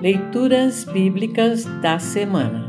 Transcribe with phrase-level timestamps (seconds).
[0.00, 2.64] Leituras Bíblicas da Semana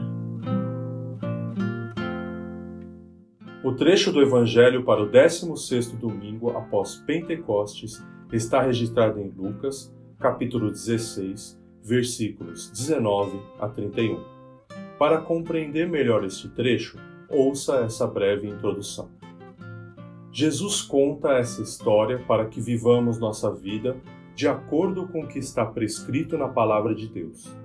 [3.63, 10.69] O trecho do Evangelho para o 16º domingo após Pentecostes está registrado em Lucas, capítulo
[10.71, 14.21] 16, versículos 19 a 31.
[14.99, 19.09] Para compreender melhor este trecho, ouça essa breve introdução.
[20.33, 23.95] Jesus conta essa história para que vivamos nossa vida
[24.41, 27.55] de acordo com o que está prescrito na palavra de Deus.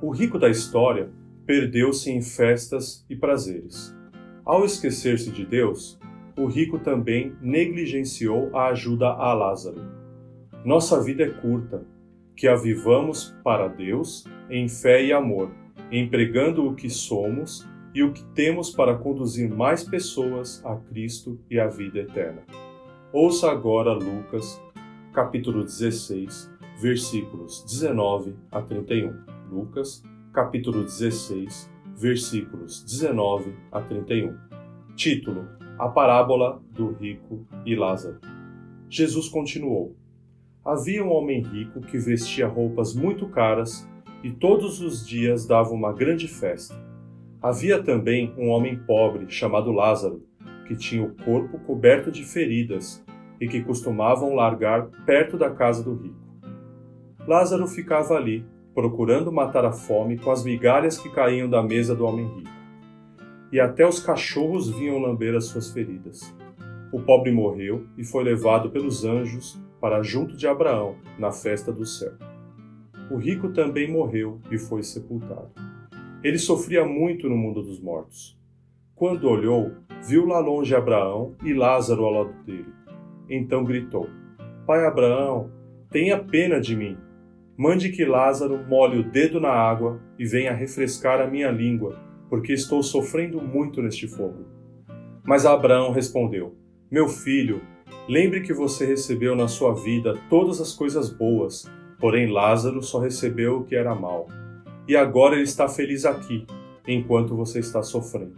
[0.00, 1.08] O rico da história
[1.46, 3.96] perdeu-se em festas e prazeres.
[4.44, 6.00] Ao esquecer-se de Deus,
[6.36, 9.80] o rico também negligenciou a ajuda a Lázaro.
[10.64, 11.86] Nossa vida é curta,
[12.34, 15.52] que a vivamos para Deus em fé e amor,
[15.88, 21.60] empregando o que somos e o que temos para conduzir mais pessoas a Cristo e
[21.60, 22.42] à vida eterna.
[23.12, 24.60] Ouça agora Lucas
[25.12, 29.12] capítulo 16, versículos 19 a 31.
[29.50, 34.34] Lucas, capítulo 16, versículos 19 a 31.
[34.96, 35.46] Título:
[35.78, 38.20] A parábola do rico e Lázaro.
[38.88, 39.94] Jesus continuou:
[40.64, 43.86] Havia um homem rico que vestia roupas muito caras
[44.24, 46.74] e todos os dias dava uma grande festa.
[47.42, 50.24] Havia também um homem pobre chamado Lázaro,
[50.66, 53.04] que tinha o corpo coberto de feridas
[53.42, 56.14] e que costumavam largar perto da casa do rico.
[57.26, 62.04] Lázaro ficava ali, procurando matar a fome com as migalhas que caíam da mesa do
[62.04, 62.50] homem rico.
[63.50, 66.32] E até os cachorros vinham lamber as suas feridas.
[66.92, 71.84] O pobre morreu e foi levado pelos anjos para junto de Abraão, na festa do
[71.84, 72.12] céu.
[73.10, 75.50] O rico também morreu e foi sepultado.
[76.22, 78.38] Ele sofria muito no mundo dos mortos.
[78.94, 79.72] Quando olhou,
[80.06, 82.81] viu lá longe Abraão e Lázaro ao lado dele.
[83.28, 84.08] Então gritou:
[84.66, 85.50] Pai Abraão,
[85.90, 86.96] tenha pena de mim.
[87.56, 91.98] Mande que Lázaro molhe o dedo na água e venha refrescar a minha língua,
[92.28, 94.46] porque estou sofrendo muito neste fogo.
[95.24, 96.56] Mas Abraão respondeu:
[96.90, 97.60] Meu filho,
[98.08, 101.70] lembre que você recebeu na sua vida todas as coisas boas,
[102.00, 104.26] porém Lázaro só recebeu o que era mal.
[104.88, 106.46] E agora ele está feliz aqui,
[106.88, 108.34] enquanto você está sofrendo.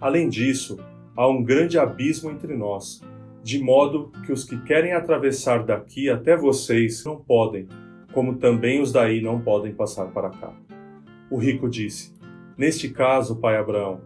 [0.00, 0.78] Além disso,
[1.14, 3.00] há um grande abismo entre nós
[3.42, 7.66] de modo que os que querem atravessar daqui até vocês não podem,
[8.12, 10.52] como também os daí não podem passar para cá.
[11.30, 12.12] O rico disse:
[12.56, 14.02] Neste caso, pai Abraão,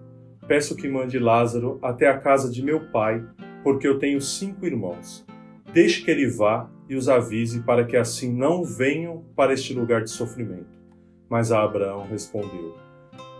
[0.46, 3.24] peço que mande Lázaro até a casa de meu pai,
[3.62, 5.26] porque eu tenho cinco irmãos.
[5.72, 10.04] Deixe que ele vá e os avise para que assim não venham para este lugar
[10.04, 10.78] de sofrimento.
[11.28, 12.76] Mas Abraão respondeu: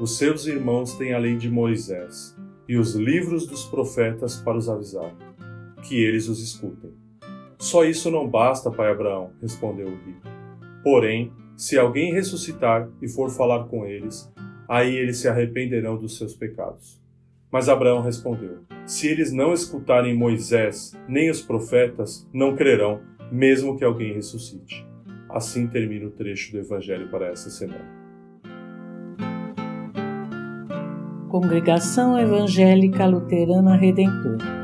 [0.00, 2.37] Os seus irmãos têm a lei de Moisés
[2.69, 5.15] e os livros dos profetas para os avisar
[5.84, 6.93] que eles os escutem.
[7.59, 10.28] Só isso não basta, pai Abraão, respondeu o rico.
[10.83, 14.31] Porém, se alguém ressuscitar e for falar com eles,
[14.69, 17.00] aí eles se arrependerão dos seus pecados.
[17.50, 23.84] Mas Abraão respondeu: Se eles não escutarem Moisés nem os profetas, não crerão, mesmo que
[23.84, 24.84] alguém ressuscite.
[25.31, 28.05] Assim termina o trecho do Evangelho para essa semana.
[31.28, 34.64] Congregação Evangélica Luterana Redentor